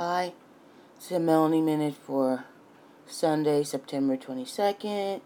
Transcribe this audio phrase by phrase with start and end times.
[0.00, 0.32] Hi,
[0.94, 2.44] it's a Melanie Minute for
[3.04, 5.20] Sunday, September 22nd.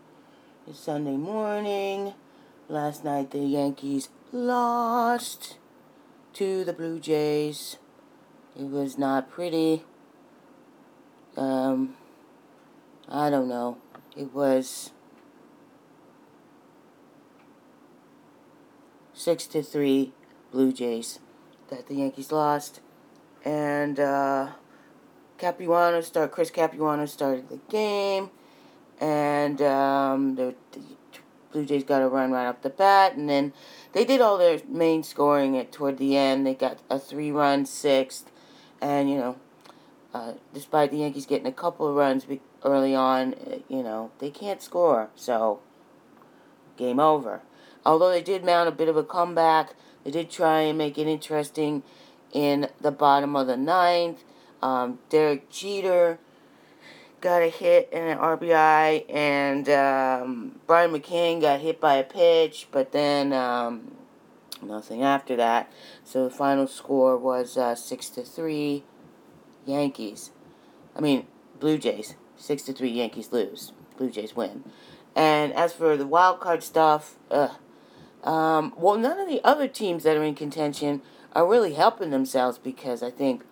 [0.67, 2.15] It's Sunday morning.
[2.71, 5.59] Last night the Yankees lost
[6.33, 7.77] to the Blue Jays.
[8.59, 9.85] It was not pretty.
[11.37, 11.99] Um,
[13.11, 13.77] I don't know.
[14.17, 14.93] It was
[19.13, 20.15] six to three
[20.51, 21.19] Blue Jays
[21.69, 22.81] that the Yankees lost
[23.45, 24.53] and uh,
[25.39, 28.31] Capuano start Chris Capuano started the game,
[29.01, 30.81] and um, the, the,
[31.53, 33.53] Blue Jays got a run right off the bat, and then
[33.93, 36.47] they did all their main scoring at toward the end.
[36.47, 38.31] They got a three-run sixth,
[38.81, 39.37] and you know,
[40.15, 42.27] uh, despite the Yankees getting a couple of runs
[42.65, 45.61] early on, uh, you know they can't score, so
[46.77, 47.43] game over.
[47.85, 51.07] Although they did mount a bit of a comeback, they did try and make it
[51.07, 51.83] interesting
[52.33, 54.25] in the bottom of the ninth.
[54.63, 56.19] Um, Derek Jeter
[57.21, 62.69] got a hit and an RBI, and um, Brian McCann got hit by a pitch,
[62.71, 63.97] but then um,
[64.63, 65.73] nothing after that.
[66.05, 68.85] So the final score was uh, six to three,
[69.67, 70.31] Yankees.
[70.95, 71.27] I mean
[71.59, 72.17] Blue Jays.
[72.37, 73.73] Six to three, Yankees lose.
[73.97, 74.65] Blue Jays win.
[75.15, 77.55] And as for the wild card stuff, uh,
[78.25, 81.03] um, well, none of the other teams that are in contention
[81.35, 83.45] are really helping themselves because I think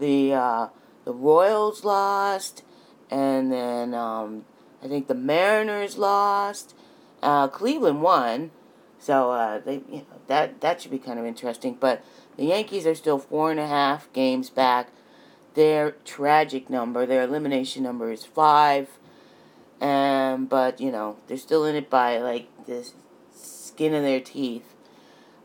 [0.00, 0.66] the uh,
[1.04, 2.64] the Royals lost,
[3.10, 4.44] and then um,
[4.82, 6.74] I think the Mariners lost.
[7.22, 8.50] Uh, Cleveland won,
[8.98, 11.76] so uh, they you know, that that should be kind of interesting.
[11.78, 12.02] But
[12.36, 14.88] the Yankees are still four and a half games back.
[15.54, 18.88] Their tragic number, their elimination number is five,
[19.80, 22.88] and but you know they're still in it by like the
[23.34, 24.74] skin of their teeth.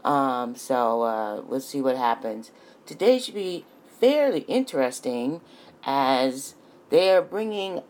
[0.03, 2.51] Um, so uh, let's see what happens.
[2.85, 3.65] Today should be
[3.99, 5.41] fairly interesting
[5.85, 6.55] as
[6.89, 7.81] they are bringing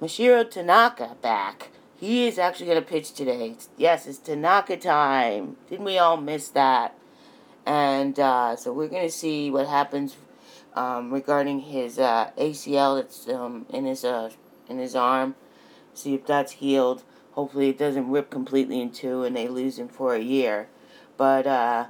[0.00, 1.70] Masahiro Tanaka back.
[1.96, 3.54] He is actually going to pitch today.
[3.76, 5.56] Yes, it's Tanaka time.
[5.68, 6.98] Didn't we all miss that?
[7.64, 10.16] And uh, so we're going to see what happens
[10.74, 14.30] um, regarding his uh, ACL that's um, in his uh,
[14.68, 15.36] in his arm.
[15.94, 17.04] See if that's healed.
[17.32, 20.68] Hopefully, it doesn't rip completely in two and they lose him for a year
[21.16, 21.86] but uh,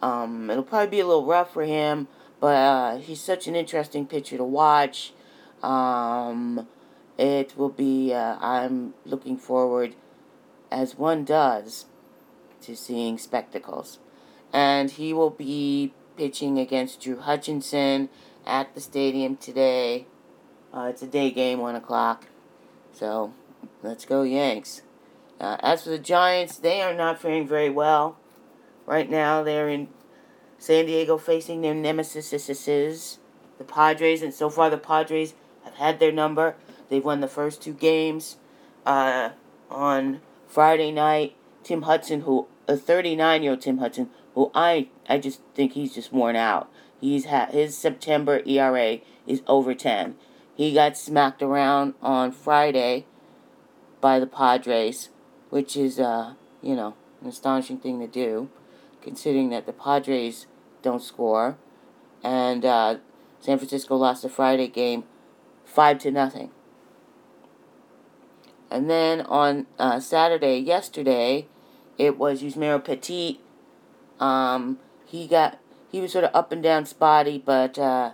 [0.00, 2.08] um, it'll probably be a little rough for him.
[2.40, 5.12] But uh, he's such an interesting pitcher to watch.
[5.62, 6.68] Um,
[7.18, 8.12] it will be.
[8.12, 9.94] Uh, I'm looking forward,
[10.70, 11.86] as one does,
[12.62, 13.98] to seeing spectacles,
[14.52, 18.10] and he will be pitching against Drew Hutchison
[18.46, 20.06] at the stadium today.
[20.72, 22.26] Uh, it's a day game, one o'clock.
[22.92, 23.32] So,
[23.82, 24.82] let's go Yanks.
[25.40, 28.18] Uh, as for the Giants, they are not faring very well.
[28.86, 29.88] Right now, they're in
[30.58, 35.34] San Diego facing their nemesis, the Padres, and so far the Padres
[35.64, 36.56] have had their number.
[36.88, 38.36] They've won the first two games.
[38.84, 39.30] Uh,
[39.70, 45.18] on Friday night, Tim Hudson, who a 39 year old Tim Hudson, who I I
[45.18, 46.70] just think he's just worn out.
[47.00, 50.16] He's had his September ERA is over 10.
[50.54, 53.06] He got smacked around on Friday
[54.00, 55.10] by the Padres,
[55.50, 58.48] which is uh you know an astonishing thing to do
[59.06, 60.48] considering that the Padres
[60.82, 61.56] don't score,
[62.24, 62.96] and uh,
[63.38, 65.04] San Francisco lost the Friday game
[65.64, 66.50] five to nothing.
[68.68, 71.46] And then on uh, Saturday, yesterday,
[71.96, 73.40] it was Yusmeiro Petit.
[74.18, 78.10] Um, he got he was sort of up and down spotty, but uh,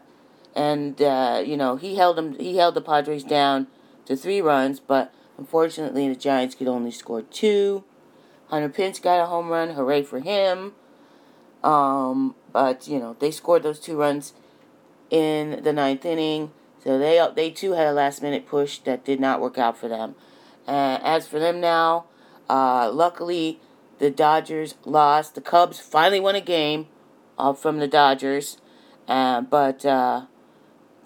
[0.55, 3.67] and uh, you know he held them he held the Padres down
[4.05, 7.85] to three runs, but unfortunately the Giants could only score two.
[8.49, 10.75] Hunter Pence got a home run, hooray for him.
[11.63, 14.33] Um, but you know they scored those two runs
[15.11, 16.53] in the ninth inning,
[16.83, 19.89] so they they too had a last minute push that did not work out for
[19.89, 20.15] them.
[20.67, 22.07] Uh, as for them now,
[22.49, 23.61] uh, luckily
[23.99, 25.35] the Dodgers lost.
[25.35, 26.89] The Cubs finally won a game
[27.39, 28.59] uh, from the Dodgers,
[29.09, 30.27] uh, but uh,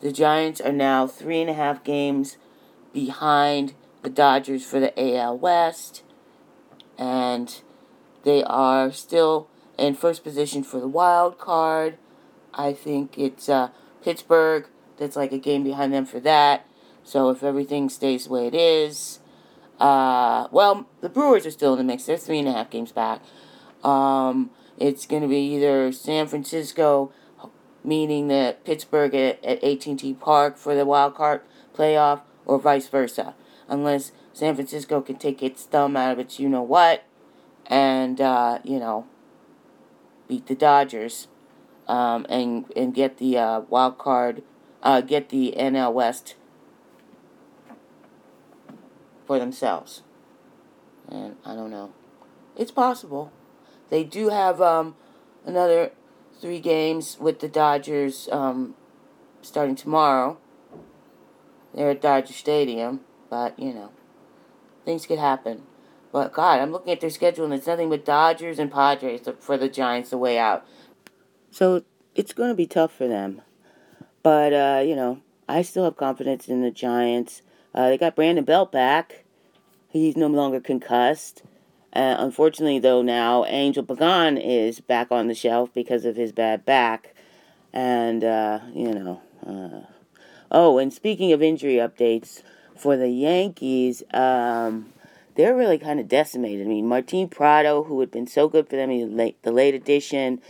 [0.01, 2.37] the Giants are now three and a half games
[2.93, 6.03] behind the Dodgers for the AL West,
[6.99, 7.61] and
[8.25, 11.99] they are still in first position for the wild card.
[12.55, 13.69] I think it's uh,
[14.03, 16.67] Pittsburgh that's like a game behind them for that.
[17.05, 19.21] So if everything stays the way it is,
[19.79, 22.05] uh, well, the Brewers are still in the mix.
[22.05, 23.21] They're three and a half games back.
[23.85, 27.13] Um, it's going to be either San Francisco
[27.87, 31.41] meaning the Pittsburgh at, at AT&T Park for the wild card
[31.75, 33.35] playoff, or vice versa,
[33.69, 37.05] unless San Francisco can take its thumb out of its you know what,
[37.67, 39.07] and uh, you know
[40.29, 41.29] beat the Dodgers
[41.89, 44.43] um, and and get the uh, wild card
[44.87, 46.37] uh, get the NL West
[49.27, 50.03] for themselves.
[51.09, 51.93] And I don't know.
[52.57, 53.33] It's possible.
[53.91, 54.95] They do have um,
[55.45, 55.91] another
[56.41, 58.75] three games with the Dodgers um,
[59.43, 60.39] starting tomorrow.
[61.75, 63.91] They're at Dodger Stadium, but you know,
[64.85, 65.63] things could happen.
[66.13, 69.57] But God, I'm looking at their schedule and it's nothing but Dodgers and Padres for
[69.57, 70.67] the Giants the way out.
[71.51, 71.83] So
[72.15, 73.43] it's going to be tough for them.
[74.23, 77.43] But, uh, you know, I still have confidence in the Giants.
[77.75, 79.25] Uh, they got Brandon Belt back.
[79.89, 81.43] He's no longer concussed.
[81.93, 86.65] Uh, unfortunately, though, now Angel Pagan is back on the shelf because of his bad
[86.65, 87.15] back.
[87.73, 89.23] And, uh, you know.
[89.47, 89.87] Uh,
[90.51, 92.43] oh, and speaking of injury updates,
[92.77, 94.93] for the Yankees, um,
[95.37, 96.67] they're really kind of decimated.
[96.67, 100.41] I mean, Martin Prado, who had been so good for them, in the late edition,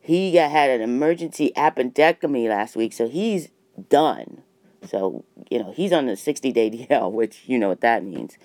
[0.00, 3.48] he got, had an emergency appendectomy last week, so he's
[3.88, 4.42] done.
[4.86, 8.38] So, you know, he's on the 60 day DL, which you know what that means.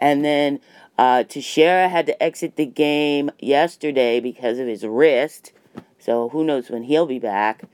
[0.00, 0.60] And then
[0.98, 5.52] uh, Teixeira had to exit the game yesterday because of his wrist.
[5.98, 7.64] So who knows when he'll be back,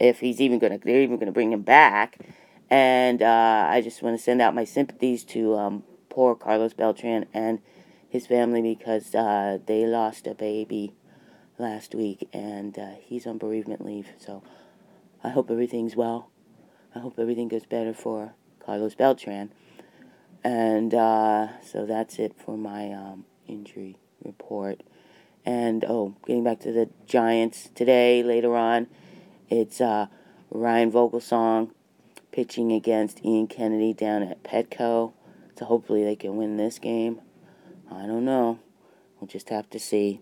[0.00, 2.18] if he's even gonna they're even gonna bring him back.
[2.70, 7.24] And uh, I just want to send out my sympathies to um, poor Carlos Beltran
[7.32, 7.58] and
[8.06, 10.92] his family because uh, they lost a baby
[11.58, 14.08] last week and uh, he's on bereavement leave.
[14.18, 14.42] So
[15.24, 16.28] I hope everything's well.
[16.94, 19.52] I hope everything goes better for Carlos Beltran.
[20.44, 24.82] And uh, so that's it for my um, injury report.
[25.46, 28.86] And oh, getting back to the Giants today, later on,
[29.48, 30.08] it's uh,
[30.50, 31.70] Ryan Vogelsong
[32.32, 35.14] pitching against Ian Kennedy down at Petco.
[35.62, 37.20] Hopefully they can win this game.
[37.90, 38.58] I don't know.
[39.20, 40.20] We'll just have to see.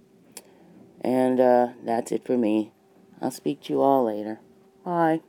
[1.00, 2.72] And uh, that's it for me.
[3.20, 4.40] I'll speak to you all later.
[4.84, 5.20] Bye.